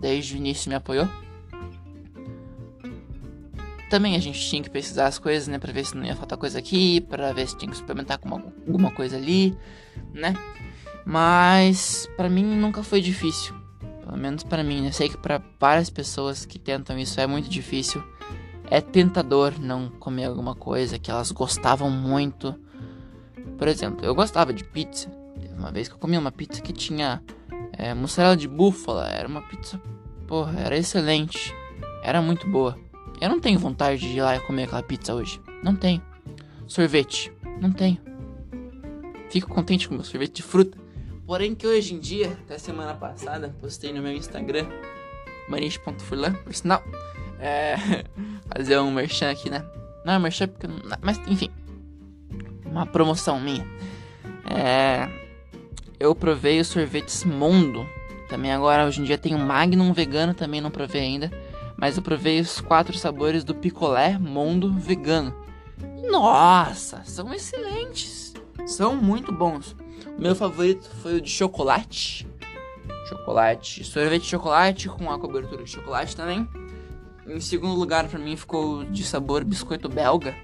[0.00, 1.06] Desde o início me apoiou.
[3.90, 5.58] Também a gente tinha que pesquisar as coisas, né?
[5.58, 8.32] Pra ver se não ia faltar coisa aqui, pra ver se tinha que suplementar com
[8.32, 9.58] alguma coisa ali,
[10.14, 10.32] né?
[11.04, 13.52] Mas para mim nunca foi difícil.
[14.04, 14.92] Pelo menos para mim, né?
[14.92, 18.00] Sei que para várias pessoas que tentam isso é muito difícil.
[18.70, 22.54] É tentador não comer alguma coisa que elas gostavam muito.
[23.58, 25.10] Por exemplo, eu gostava de pizza.
[25.40, 27.20] Teve uma vez que eu comi uma pizza que tinha
[27.72, 29.08] é, mussarela de búfala.
[29.08, 29.80] Era uma pizza,
[30.28, 31.52] porra, era excelente.
[32.04, 32.78] Era muito boa.
[33.20, 35.40] Eu não tenho vontade de ir lá e comer aquela pizza hoje.
[35.62, 36.02] Não tenho.
[36.66, 37.32] Sorvete.
[37.60, 37.98] Não tenho.
[39.28, 40.78] Fico contente com meu sorvete de fruta.
[41.26, 44.66] Porém que hoje em dia, até semana passada, postei no meu Instagram,
[45.48, 46.82] maniche.furlan, por sinal.
[47.38, 47.76] É,
[48.48, 49.64] fazer um merchan aqui, né?
[50.04, 50.66] Não é merchan porque.
[51.02, 51.50] Mas enfim.
[52.64, 53.66] Uma promoção minha.
[54.48, 55.08] É.
[55.98, 57.86] Eu provei os sorvetes Mundo.
[58.28, 61.30] Também agora, hoje em dia, tem o Magnum vegano, também não provei ainda.
[61.80, 65.34] Mas eu provei os quatro sabores do picolé Mundo vegano.
[66.10, 68.34] Nossa, são excelentes.
[68.66, 69.74] São muito bons.
[70.18, 72.28] O meu favorito foi o de chocolate.
[73.08, 76.46] Chocolate, sorvete de chocolate com a cobertura de chocolate também.
[77.26, 80.36] Em segundo lugar, para mim, ficou de sabor biscoito belga.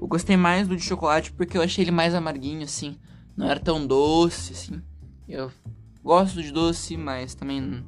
[0.00, 2.96] Eu gostei mais do de chocolate porque eu achei ele mais amarguinho, assim.
[3.36, 4.82] Não era tão doce, assim.
[5.28, 5.52] Eu
[6.02, 7.84] gosto de doce, mas também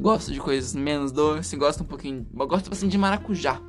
[0.00, 1.52] gosto de coisas menos doces.
[1.58, 2.26] Gosto um pouquinho.
[2.32, 3.60] Gosto bastante de maracujá.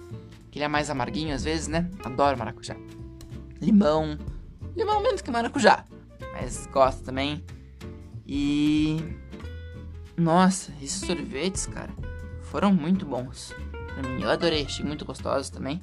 [0.51, 1.89] Que ele é mais amarguinho às vezes, né?
[2.03, 2.75] Adoro maracujá.
[3.61, 4.17] Limão.
[4.75, 5.85] Limão menos que maracujá.
[6.33, 7.43] Mas gosto também.
[8.27, 8.97] E.
[10.15, 11.93] Nossa, esses sorvetes, cara,
[12.41, 13.53] foram muito bons.
[13.93, 15.81] Pra mim, eu adorei, achei muito gostosos também.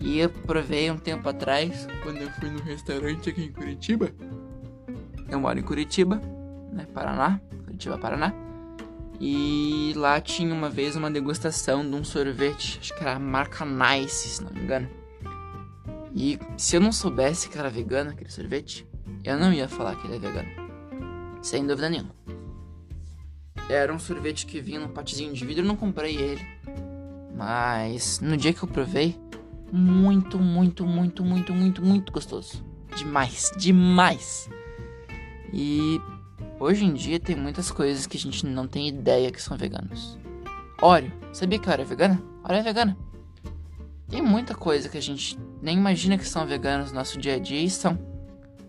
[0.00, 4.10] E eu provei um tempo atrás, quando eu fui no restaurante aqui em Curitiba.
[5.28, 6.20] Eu moro em Curitiba,
[6.72, 6.86] né?
[6.94, 7.40] Paraná.
[7.64, 8.32] Curitiba, Paraná.
[9.20, 13.66] E lá tinha uma vez uma degustação de um sorvete, acho que era a marca
[13.66, 14.88] Nice, se não me engano.
[16.16, 18.86] E se eu não soubesse que era vegano aquele sorvete,
[19.22, 20.48] eu não ia falar que ele é vegano.
[21.42, 22.14] Sem dúvida nenhuma.
[23.68, 26.44] Era um sorvete que vinha num potezinho de vidro, eu não comprei ele.
[27.36, 29.16] Mas no dia que eu provei,
[29.70, 32.64] muito, muito, muito, muito, muito, muito gostoso.
[32.96, 34.48] Demais, demais.
[35.52, 36.00] E
[36.60, 40.18] hoje em dia tem muitas coisas que a gente não tem ideia que são veganos.
[40.80, 42.22] Oreo, sabia que Oreo é vegana?
[42.44, 42.96] Oreo é vegana.
[44.08, 47.38] Tem muita coisa que a gente nem imagina que são veganos no nosso dia a
[47.38, 47.98] dia e são.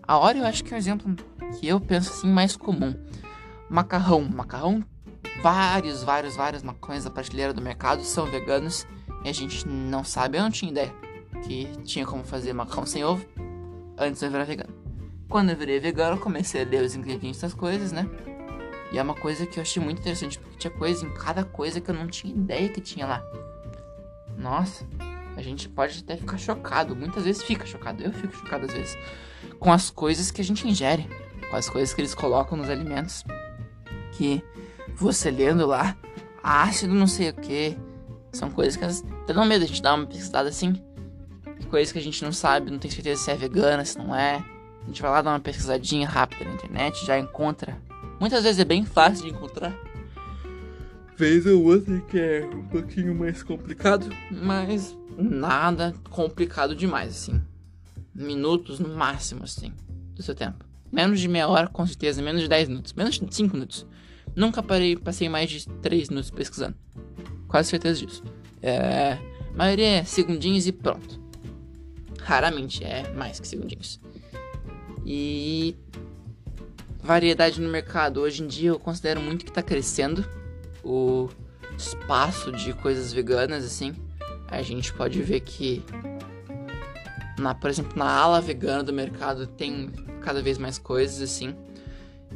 [0.02, 1.14] A Oreo eu acho que é um exemplo
[1.58, 2.94] que eu penso assim mais comum.
[3.68, 4.84] Macarrão, macarrão,
[5.42, 8.86] vários, vários, vários macarrões da prateleira do mercado são veganos
[9.24, 10.92] e a gente não sabe, eu não tinha ideia
[11.42, 13.24] que tinha como fazer macarrão sem ovo
[13.98, 14.81] antes de eu virar vegano.
[15.32, 18.06] Quando eu virei vegano, comecei a ler os ingredientes das coisas, né?
[18.92, 21.80] E é uma coisa que eu achei muito interessante, porque tinha coisa em cada coisa
[21.80, 23.24] que eu não tinha ideia que tinha lá.
[24.36, 24.86] Nossa,
[25.34, 28.98] a gente pode até ficar chocado, muitas vezes fica chocado, eu fico chocado às vezes,
[29.58, 31.08] com as coisas que a gente ingere,
[31.48, 33.24] com as coisas que eles colocam nos alimentos,
[34.12, 34.44] que
[34.94, 35.96] você lendo lá,
[36.42, 37.74] ácido não sei o que,
[38.32, 40.74] são coisas que até dão medo, a gente dá uma pesquisada assim.
[41.70, 44.44] Coisas que a gente não sabe, não tem certeza se é vegana, se não é.
[44.82, 47.78] A gente vai lá dar uma pesquisadinha rápida na internet, já encontra.
[48.18, 49.74] Muitas vezes é bem fácil de encontrar.
[51.16, 57.40] Vez ou outra que é um pouquinho mais complicado, mas nada complicado demais, assim.
[58.14, 59.72] Minutos no máximo, assim,
[60.14, 60.64] do seu tempo.
[60.90, 63.86] Menos de meia hora, com certeza, menos de 10 minutos, menos de 5 minutos.
[64.34, 66.74] Nunca parei, passei mais de 3 minutos pesquisando.
[67.48, 68.22] Quase certeza disso.
[68.60, 69.18] É,
[69.52, 71.20] a maioria é segundinhos e pronto.
[72.20, 74.00] Raramente é mais que segundinhos.
[75.04, 75.76] E
[77.02, 78.20] variedade no mercado.
[78.20, 80.24] Hoje em dia eu considero muito que está crescendo
[80.84, 81.28] o
[81.76, 83.94] espaço de coisas veganas, assim.
[84.48, 85.82] A gente pode ver que,
[87.38, 91.56] na, por exemplo, na ala vegana do mercado tem cada vez mais coisas, assim.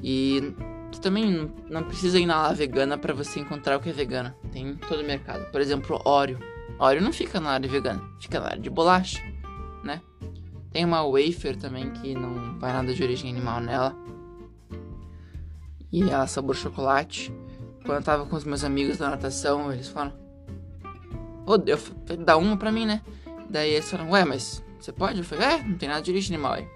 [0.02, 0.54] E
[0.96, 4.34] Tu também não precisa ir na ala vegana para você encontrar o que é vegano.
[4.50, 5.44] Tem em todo o mercado.
[5.50, 6.38] Por exemplo, óleo.
[6.78, 9.22] Óleo não fica na área vegana, fica na área de bolacha?
[10.76, 13.96] Tem uma wafer também que não vai nada de origem animal nela.
[15.90, 17.32] E ela sabor chocolate.
[17.82, 20.12] Quando eu tava com os meus amigos da natação, eles falaram:
[21.46, 21.58] Ô, oh,
[22.18, 23.00] dá uma pra mim, né?
[23.48, 25.16] Daí eles falaram: Ué, mas você pode?
[25.16, 26.68] Eu falei: É, não tem nada de origem animal aí.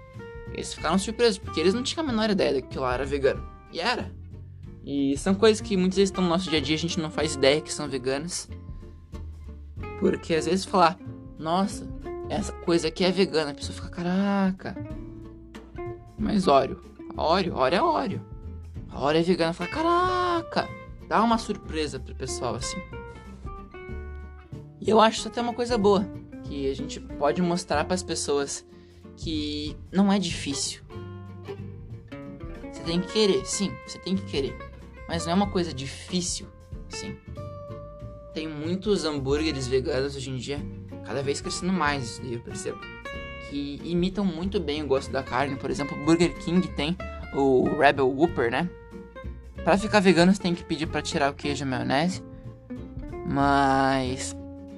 [0.51, 3.47] Eles ficaram surpresos, porque eles não tinham a menor ideia de que lá era vegano.
[3.71, 4.11] E era.
[4.83, 7.11] E são coisas que muitas vezes estão no nosso dia a dia, a gente não
[7.11, 8.49] faz ideia que são veganas.
[9.99, 10.97] Porque às vezes falar,
[11.37, 11.87] nossa,
[12.31, 14.75] essa coisa aqui é vegana, a pessoa fica, caraca.
[16.17, 16.81] Mas óleo,
[17.17, 18.25] óleo, óleo é óleo.
[18.89, 20.69] A óleo é vegana, fala, caraca.
[21.09, 22.81] Dá uma surpresa pro pessoal assim.
[24.79, 26.07] E eu acho isso até uma coisa boa,
[26.45, 28.65] que a gente pode mostrar para as pessoas
[29.17, 30.81] que não é difícil.
[32.71, 34.57] Você tem que querer, sim, você tem que querer.
[35.05, 36.47] Mas não é uma coisa difícil,
[36.87, 37.17] sim.
[38.33, 40.65] Tem muitos hambúrgueres veganos hoje em dia,
[41.11, 42.79] cada vez crescendo mais, isso daí eu percebo.
[43.49, 45.57] Que imitam muito bem o gosto da carne.
[45.57, 46.97] Por exemplo, o Burger King tem
[47.33, 48.69] o Rebel Whopper, né?
[49.61, 52.23] Pra ficar vegano você tem que pedir para tirar o queijo e a maionese.
[53.27, 54.35] Mas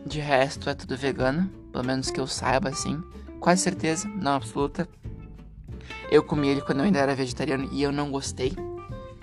[0.07, 3.01] de resto é tudo vegano, pelo menos que eu saiba assim.
[3.39, 4.89] Quase certeza, não absoluta.
[6.09, 8.53] Eu comi ele quando eu ainda era vegetariano e eu não gostei.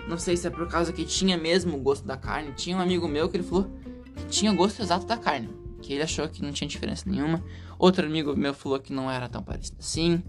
[0.07, 2.53] Não sei se é por causa que tinha mesmo o gosto da carne.
[2.53, 3.69] Tinha um amigo meu que ele falou
[4.15, 5.49] que tinha o gosto exato da carne.
[5.81, 7.43] Que ele achou que não tinha diferença nenhuma.
[7.77, 10.23] Outro amigo meu falou que não era tão parecido assim.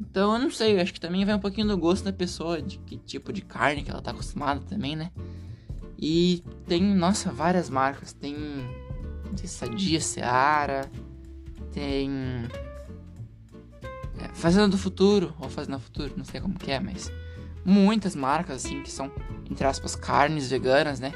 [0.00, 2.60] Então eu não sei, eu acho que também vai um pouquinho do gosto da pessoa,
[2.60, 5.10] de que tipo de carne que ela tá acostumada também, né?
[5.98, 8.12] E tem, nossa, várias marcas.
[8.12, 8.36] Tem,
[9.46, 10.90] Sadia, Seara,
[11.72, 12.10] tem
[14.18, 17.10] é, Fazenda do Futuro, ou Fazenda do Futuro, não sei como que é, mas
[17.64, 19.10] muitas marcas assim que são,
[19.50, 21.12] entre aspas, carnes veganas, né?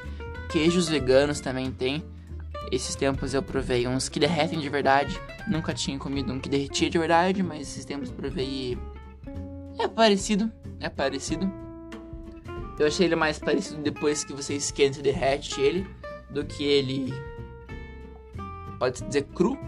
[0.50, 2.02] Queijos veganos também tem.
[2.70, 5.18] Esses tempos eu provei uns que derretem de verdade.
[5.46, 8.78] Nunca tinha comido um que derretia de verdade, mas esses tempos provei.
[9.78, 10.50] É parecido,
[10.80, 11.50] é parecido.
[12.78, 15.86] Eu achei ele mais parecido depois que você esquenta e derrete ele
[16.30, 17.12] do que ele
[18.78, 19.58] pode dizer cru.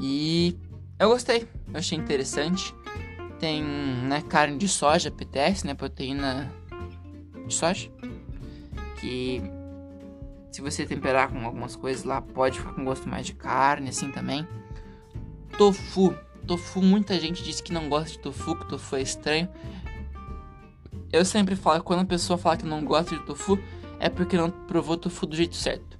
[0.00, 0.56] E
[0.98, 2.74] eu gostei, eu achei interessante.
[3.38, 6.50] Tem né, carne de soja, PTS, né, proteína
[7.46, 7.90] de soja,
[8.98, 9.42] que
[10.56, 14.10] se você temperar com algumas coisas lá, pode ficar com gosto mais de carne, assim
[14.10, 14.48] também.
[15.58, 16.14] Tofu.
[16.46, 19.50] Tofu, muita gente diz que não gosta de tofu, que tofu é estranho.
[21.12, 23.58] Eu sempre falo quando a pessoa fala que não gosta de tofu,
[24.00, 25.98] é porque não provou tofu do jeito certo.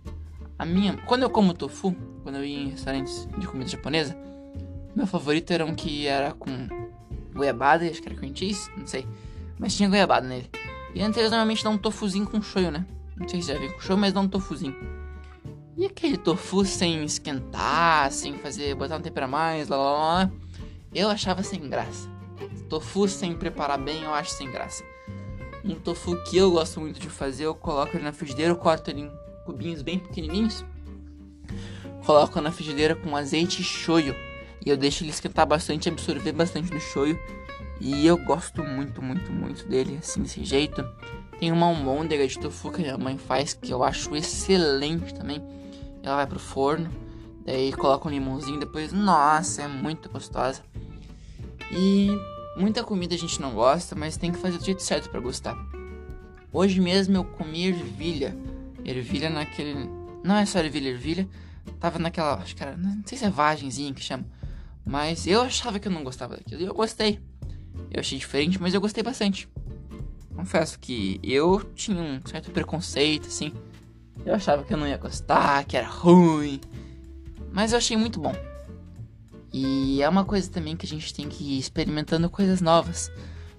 [0.59, 4.17] A minha, quando eu como tofu, quando eu ia em restaurantes de comida japonesa,
[4.95, 6.49] meu favorito era um que era com
[7.35, 9.07] goiabada, acho que era cream cheese, não sei.
[9.59, 10.49] Mas tinha goiabada nele.
[10.95, 12.87] E antes eles normalmente dão um tofuzinho com shoyu, né?
[13.17, 14.77] Não sei se já viu com show, mas dá um tofuzinho.
[15.77, 20.33] E aquele tofu sem esquentar, sem fazer, botar um tempero a mais, lá, lá, lá.
[20.95, 22.09] Eu achava sem graça.
[22.69, 24.83] Tofu sem preparar bem, eu acho sem graça.
[25.65, 28.91] Um tofu que eu gosto muito de fazer, eu coloco ele na frigideira, eu corto
[28.91, 29.13] ele em
[29.45, 30.65] cubinhos bem pequenininhos.
[32.05, 34.15] Coloco na frigideira com azeite e shoyu.
[34.65, 37.19] E eu deixo ele esquentar bastante, absorver bastante do shoyu.
[37.81, 40.83] E eu gosto muito, muito, muito dele, assim, desse jeito.
[41.39, 45.43] Tem uma almôndega de tofu que minha mãe faz, que eu acho excelente também.
[46.03, 46.91] Ela vai pro forno,
[47.45, 50.63] daí coloca um limãozinho, depois, nossa, é muito gostosa.
[51.71, 52.09] E
[52.57, 55.57] muita comida a gente não gosta, mas tem que fazer do jeito certo para gostar.
[56.53, 58.35] Hoje mesmo eu comi ervilha.
[58.83, 59.91] Ervilha naquele.
[60.25, 61.29] Não é só ervilha, ervilha.
[61.79, 62.35] Tava naquela.
[62.37, 62.77] Acho que era.
[62.77, 64.25] Não sei se é vagenzinha que chama.
[64.85, 66.63] Mas eu achava que eu não gostava daquilo.
[66.63, 67.21] E eu gostei.
[67.91, 69.49] Eu achei diferente, mas eu gostei bastante
[70.37, 73.53] confesso que eu tinha um certo preconceito, assim.
[74.25, 76.61] Eu achava que eu não ia gostar, que era ruim.
[77.53, 78.35] Mas eu achei muito bom.
[79.53, 83.11] E é uma coisa também que a gente tem que ir experimentando coisas novas.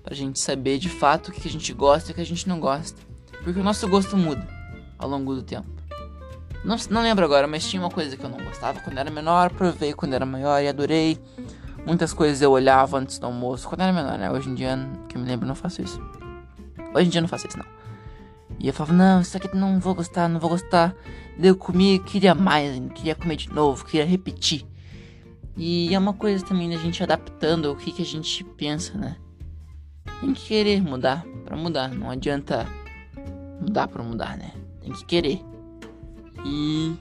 [0.04, 2.48] Pra gente saber de fato o que a gente gosta e o que a gente
[2.48, 3.02] não gosta.
[3.44, 4.48] Porque o nosso gosto muda
[4.98, 5.68] ao longo do tempo.
[6.64, 9.52] Não, não lembro agora, mas tinha uma coisa que eu não gostava quando era menor,
[9.52, 11.18] provei quando era maior e adorei.
[11.86, 14.30] Muitas coisas eu olhava antes do almoço, quando era menor, né?
[14.30, 16.02] Hoje em dia, que eu me lembro, não faço isso.
[16.94, 17.66] Hoje em dia eu não faço isso, não.
[18.60, 20.96] E eu falava, não, isso aqui não vou gostar, não vou gostar.
[21.38, 21.58] Daí eu
[22.06, 24.66] queria mais queria comer de novo, queria repetir.
[25.56, 29.18] E é uma coisa também da gente adaptando o que, que a gente pensa, né?
[30.22, 31.90] Tem que querer mudar para mudar.
[31.90, 32.68] Não adianta
[33.60, 34.54] mudar para mudar, né?
[34.82, 35.42] Tem que querer.
[36.46, 36.96] E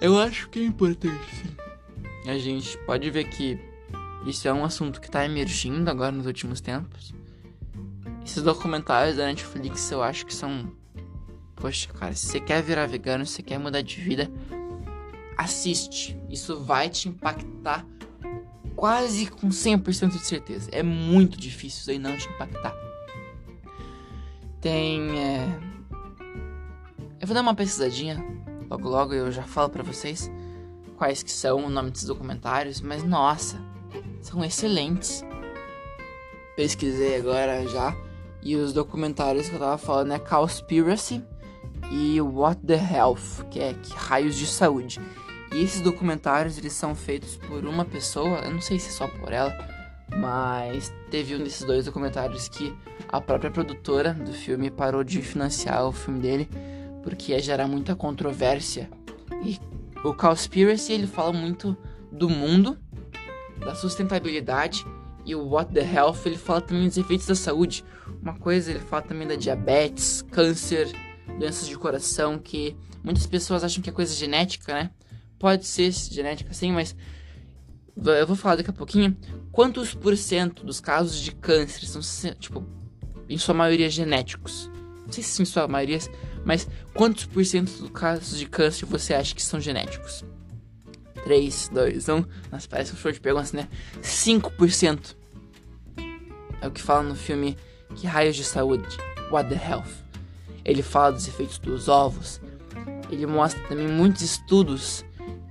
[0.00, 2.30] eu acho que é importante, sim.
[2.30, 3.58] A gente pode ver que
[4.26, 7.14] isso é um assunto que tá emergindo agora nos últimos tempos.
[8.24, 10.72] Esses documentários da Netflix eu acho que são.
[11.56, 14.30] Poxa, cara, se você quer virar vegano, se você quer mudar de vida,
[15.36, 16.18] assiste.
[16.28, 17.84] Isso vai te impactar
[18.74, 20.68] quase com 100% de certeza.
[20.72, 22.74] É muito difícil isso aí não te impactar.
[24.60, 25.18] Tem.
[25.18, 25.58] É...
[27.20, 28.24] Eu vou dar uma pesquisadinha.
[28.70, 30.30] Logo, logo eu já falo para vocês
[30.96, 32.80] quais que são o nome desses documentários.
[32.80, 33.60] Mas nossa,
[34.20, 35.24] são excelentes.
[36.56, 37.94] Pesquisei agora já.
[38.42, 41.22] E os documentários que eu tava falando é Cowspiracy
[41.90, 45.00] e What the Health, que é que raios de saúde.
[45.52, 49.06] E esses documentários eles são feitos por uma pessoa, eu não sei se é só
[49.06, 49.52] por ela,
[50.16, 52.74] mas teve um desses dois documentários que
[53.08, 56.48] a própria produtora do filme parou de financiar o filme dele
[57.02, 58.88] porque ia gerar muita controvérsia.
[59.44, 59.58] E
[60.04, 61.76] o Cowspiracy ele fala muito
[62.10, 62.78] do mundo,
[63.58, 64.84] da sustentabilidade
[65.24, 67.84] e o What the Health ele fala também dos efeitos da saúde.
[68.20, 70.90] Uma coisa ele fala também da diabetes, câncer,
[71.38, 74.90] doenças de coração, que muitas pessoas acham que é coisa genética, né?
[75.38, 76.94] Pode ser genética sim, mas
[77.96, 79.16] eu vou falar daqui a pouquinho
[79.50, 82.00] quantos por cento dos casos de câncer são,
[82.34, 82.64] tipo,
[83.28, 84.70] em sua maioria genéticos.
[85.04, 85.98] Não sei se em sua maioria,
[86.44, 90.24] mas quantos por cento dos casos de câncer você acha que são genéticos?
[91.24, 92.24] 3, 2, 1.
[92.50, 93.68] Nossa, parece um show de perguntas, né?
[94.02, 95.16] 5%.
[96.60, 97.56] É o que fala no filme
[97.96, 98.96] Que Raios de Saúde?
[99.30, 100.02] What the Health?
[100.64, 102.40] Ele fala dos efeitos dos ovos.
[103.10, 105.04] Ele mostra também muitos estudos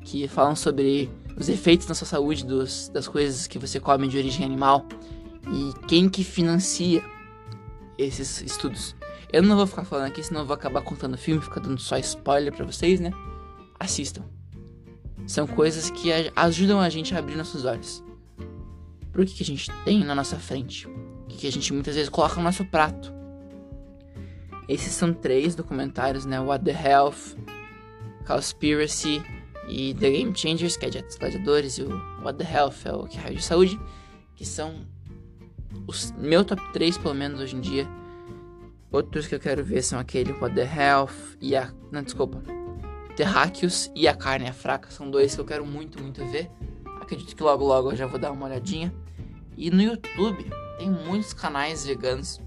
[0.03, 4.17] que falam sobre os efeitos na sua saúde dos, das coisas que você come de
[4.17, 4.85] origem animal
[5.51, 7.03] e quem que financia
[7.97, 8.95] esses estudos.
[9.31, 11.79] Eu não vou ficar falando aqui, senão eu vou acabar contando o filme, ficar dando
[11.79, 13.11] só spoiler para vocês, né?
[13.79, 14.23] Assistam.
[15.27, 18.03] São coisas que ajudam a gente a abrir nossos olhos.
[19.11, 20.87] Por que, que a gente tem na nossa frente?
[20.87, 23.13] O que, a gente muitas vezes coloca no nosso prato?
[24.67, 26.39] Esses são três documentários, né?
[26.39, 27.35] What the Health,
[28.25, 29.21] Conspiracy
[29.67, 31.89] e The Game Changers, que é de gladiadores, e o
[32.23, 33.79] What the Health é o que é de saúde,
[34.35, 34.85] que são
[35.87, 37.87] os meu top 3, pelo menos hoje em dia.
[38.91, 41.73] Outros que eu quero ver são aquele What the Health e a.
[41.91, 42.60] Não, desculpa.
[43.11, 44.89] Terráqueos e a Carne é Fraca.
[44.91, 46.49] São dois que eu quero muito, muito ver.
[47.01, 48.93] Acredito que logo, logo eu já vou dar uma olhadinha.
[49.57, 50.45] E no YouTube
[50.77, 52.41] tem muitos canais veganos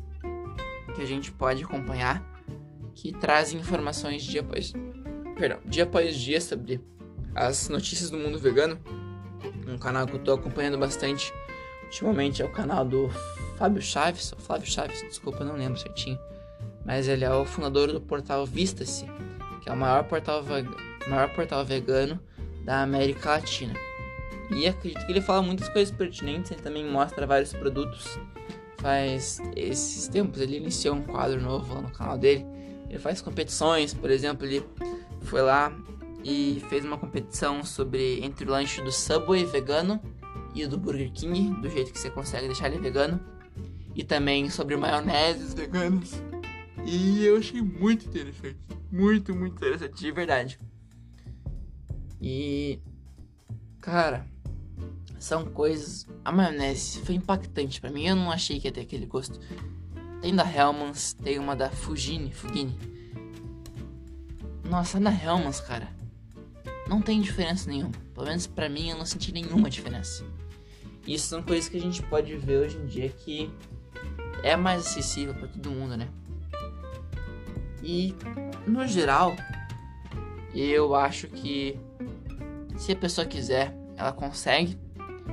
[0.94, 2.22] que a gente pode acompanhar
[2.94, 4.72] que trazem informações dia após,
[5.36, 6.80] perdão, dia após dia sobre
[7.34, 8.78] as notícias do mundo vegano.
[9.66, 11.32] Um canal que eu tô acompanhando bastante
[11.84, 13.08] ultimamente é o canal do
[13.56, 16.18] Fábio Chaves, ou Flávio Chaves, desculpa, não lembro certinho.
[16.84, 19.06] Mas ele é o fundador do portal Vista-se,
[19.64, 20.44] que é o maior portal,
[21.08, 22.20] maior portal vegano
[22.62, 23.72] da América Latina.
[24.50, 28.18] E acredito que ele fala muitas coisas pertinentes, ele também mostra vários produtos.
[28.76, 32.44] Faz esses tempos ele iniciou um quadro novo lá no canal dele.
[32.90, 34.62] Ele faz competições, por exemplo, ele
[35.22, 35.74] foi lá
[36.22, 39.98] e fez uma competição sobre entre o lanche do Subway vegano
[40.54, 43.18] e o do Burger King, do jeito que você consegue deixar ele vegano.
[43.94, 46.22] E também sobre maioneses veganas.
[46.86, 48.58] E eu achei muito interessante.
[48.90, 50.58] Muito, muito interessante, de verdade.
[52.20, 52.80] E.
[53.80, 54.26] Cara,
[55.18, 56.06] são coisas.
[56.24, 58.06] A maionese foi impactante para mim.
[58.06, 59.40] Eu não achei que ia ter aquele gosto.
[60.20, 62.78] Tem da Hellmann's, tem uma da Fugini, Fugini.
[64.68, 65.88] Nossa, da Hellmann's, cara.
[66.88, 67.92] Não tem diferença nenhuma.
[68.14, 70.24] Pelo menos para mim eu não senti nenhuma diferença.
[71.06, 73.50] Isso são coisas que a gente pode ver hoje em dia que
[74.42, 76.08] é mais acessível para todo mundo, né?
[77.84, 78.14] E
[78.66, 79.36] no geral,
[80.54, 81.78] eu acho que
[82.78, 84.78] se a pessoa quiser, ela consegue.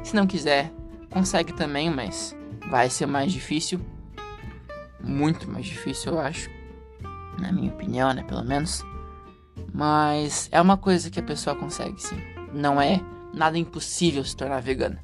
[0.04, 0.72] Se não quiser,
[1.10, 2.36] consegue também, mas
[2.70, 3.80] vai ser mais difícil.
[4.99, 6.49] Muito mais difícil, eu acho.
[7.39, 8.24] Na minha opinião, né?
[8.24, 8.84] Pelo menos.
[9.74, 12.22] Mas é uma coisa que a pessoa consegue, sim.
[12.54, 12.99] Não é
[13.34, 14.99] nada impossível se tornar vegano.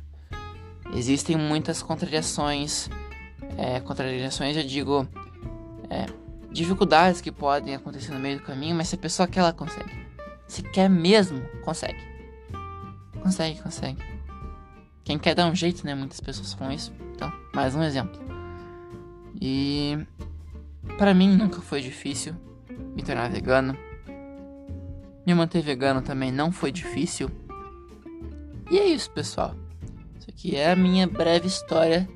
[0.94, 2.90] Existem muitas contradições.
[3.58, 5.08] É, contradições, eu digo.
[5.90, 6.06] É,
[6.52, 9.92] dificuldades que podem acontecer no meio do caminho, mas se a pessoa quer, ela consegue.
[10.48, 12.00] Se quer mesmo, consegue.
[13.22, 14.02] Consegue, consegue.
[15.04, 15.94] Quem quer dar um jeito, né?
[15.94, 16.94] Muitas pessoas falam isso.
[17.14, 18.20] Então, mais um exemplo.
[19.40, 19.98] E
[20.98, 22.36] para mim nunca foi difícil
[22.96, 23.78] me tornar vegano.
[25.26, 27.30] Me manter vegano também não foi difícil.
[28.72, 29.54] E é isso, pessoal.
[30.18, 32.08] Isso aqui é a minha breve história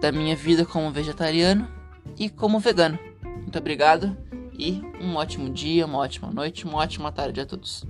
[0.00, 1.73] da minha vida como vegetariano
[2.18, 2.98] e como vegano.
[3.22, 4.16] Muito obrigado
[4.58, 7.84] e um ótimo dia, uma ótima noite, uma ótima tarde a todos.